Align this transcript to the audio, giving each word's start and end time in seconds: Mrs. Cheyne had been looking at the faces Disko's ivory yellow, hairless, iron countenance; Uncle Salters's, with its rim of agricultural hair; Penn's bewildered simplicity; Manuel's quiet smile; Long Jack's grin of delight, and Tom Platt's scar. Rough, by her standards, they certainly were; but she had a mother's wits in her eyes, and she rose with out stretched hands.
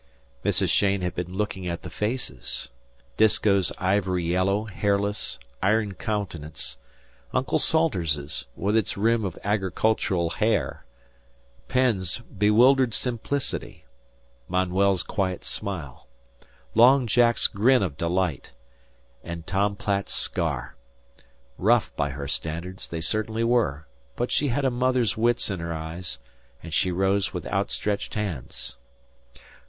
Mrs. 0.43 0.71
Cheyne 0.73 1.01
had 1.01 1.13
been 1.13 1.35
looking 1.35 1.67
at 1.67 1.83
the 1.83 1.89
faces 1.91 2.69
Disko's 3.17 3.71
ivory 3.77 4.23
yellow, 4.23 4.65
hairless, 4.65 5.37
iron 5.61 5.93
countenance; 5.93 6.79
Uncle 7.35 7.59
Salters's, 7.59 8.45
with 8.55 8.75
its 8.75 8.97
rim 8.97 9.23
of 9.23 9.37
agricultural 9.43 10.31
hair; 10.31 10.85
Penn's 11.67 12.17
bewildered 12.17 12.95
simplicity; 12.95 13.85
Manuel's 14.49 15.03
quiet 15.03 15.45
smile; 15.45 16.07
Long 16.73 17.05
Jack's 17.05 17.45
grin 17.45 17.83
of 17.83 17.95
delight, 17.95 18.53
and 19.23 19.45
Tom 19.45 19.75
Platt's 19.75 20.15
scar. 20.15 20.75
Rough, 21.59 21.95
by 21.95 22.09
her 22.09 22.27
standards, 22.27 22.87
they 22.87 23.01
certainly 23.01 23.43
were; 23.43 23.85
but 24.15 24.31
she 24.31 24.47
had 24.47 24.65
a 24.65 24.71
mother's 24.71 25.15
wits 25.15 25.51
in 25.51 25.59
her 25.59 25.75
eyes, 25.75 26.17
and 26.63 26.73
she 26.73 26.91
rose 26.91 27.35
with 27.35 27.45
out 27.45 27.69
stretched 27.69 28.15
hands. 28.15 28.77